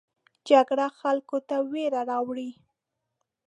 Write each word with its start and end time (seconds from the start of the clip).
جګړه 0.49 0.87
خلکو 0.99 1.37
ته 1.47 1.55
ویره 1.71 2.01
راوړي 2.11 2.49